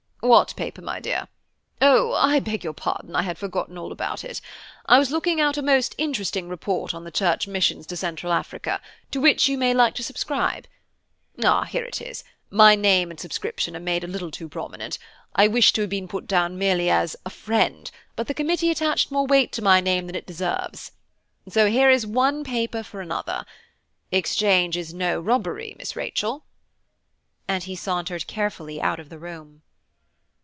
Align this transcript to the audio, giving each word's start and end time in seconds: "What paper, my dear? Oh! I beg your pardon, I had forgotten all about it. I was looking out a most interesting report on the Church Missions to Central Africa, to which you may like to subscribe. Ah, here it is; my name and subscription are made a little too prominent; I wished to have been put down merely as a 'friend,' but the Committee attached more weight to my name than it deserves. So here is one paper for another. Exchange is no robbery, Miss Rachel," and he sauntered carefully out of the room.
"What 0.23 0.55
paper, 0.55 0.83
my 0.83 0.99
dear? 0.99 1.29
Oh! 1.81 2.13
I 2.13 2.39
beg 2.39 2.63
your 2.63 2.73
pardon, 2.73 3.15
I 3.15 3.23
had 3.23 3.39
forgotten 3.39 3.75
all 3.75 3.91
about 3.91 4.23
it. 4.23 4.39
I 4.85 4.99
was 4.99 5.09
looking 5.09 5.41
out 5.41 5.57
a 5.57 5.63
most 5.63 5.95
interesting 5.97 6.47
report 6.47 6.93
on 6.93 7.03
the 7.03 7.09
Church 7.09 7.47
Missions 7.47 7.87
to 7.87 7.97
Central 7.97 8.31
Africa, 8.31 8.79
to 9.09 9.19
which 9.19 9.49
you 9.49 9.57
may 9.57 9.73
like 9.73 9.95
to 9.95 10.03
subscribe. 10.03 10.67
Ah, 11.43 11.63
here 11.63 11.83
it 11.83 11.99
is; 12.03 12.23
my 12.51 12.75
name 12.75 13.09
and 13.09 13.19
subscription 13.19 13.75
are 13.75 13.79
made 13.79 14.03
a 14.03 14.07
little 14.07 14.29
too 14.29 14.47
prominent; 14.47 14.99
I 15.35 15.47
wished 15.47 15.73
to 15.73 15.81
have 15.81 15.89
been 15.89 16.07
put 16.07 16.27
down 16.27 16.55
merely 16.55 16.87
as 16.91 17.15
a 17.25 17.31
'friend,' 17.31 17.89
but 18.15 18.27
the 18.27 18.35
Committee 18.35 18.69
attached 18.69 19.09
more 19.09 19.25
weight 19.25 19.51
to 19.53 19.63
my 19.63 19.81
name 19.81 20.05
than 20.05 20.15
it 20.15 20.27
deserves. 20.27 20.91
So 21.49 21.67
here 21.67 21.89
is 21.89 22.05
one 22.05 22.43
paper 22.43 22.83
for 22.83 23.01
another. 23.01 23.43
Exchange 24.11 24.77
is 24.77 24.93
no 24.93 25.19
robbery, 25.19 25.75
Miss 25.79 25.95
Rachel," 25.95 26.45
and 27.47 27.63
he 27.63 27.75
sauntered 27.75 28.27
carefully 28.27 28.79
out 28.79 28.99
of 28.99 29.09
the 29.09 29.17
room. 29.17 29.63